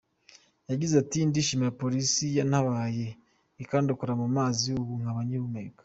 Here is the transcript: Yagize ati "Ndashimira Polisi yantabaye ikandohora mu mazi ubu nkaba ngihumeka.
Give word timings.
Yagize 0.71 0.93
ati 1.03 1.17
"Ndashimira 1.29 1.77
Polisi 1.81 2.25
yantabaye 2.37 3.07
ikandohora 3.63 4.13
mu 4.21 4.27
mazi 4.35 4.67
ubu 4.81 4.93
nkaba 5.01 5.21
ngihumeka. 5.27 5.79